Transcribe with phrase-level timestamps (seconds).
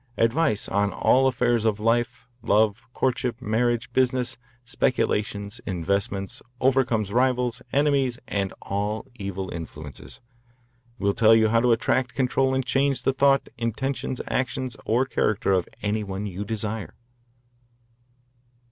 [0.17, 4.35] Advice on all affairs of life, love, courtship, marriage, business,
[4.65, 6.41] speculations, investments.
[6.59, 10.19] Overcomes rivals, enemies, and all evil influences.
[10.97, 15.51] Will tell you how to attract, control, and change the thought, intentions, actions, or character
[15.51, 16.95] of any one you desire.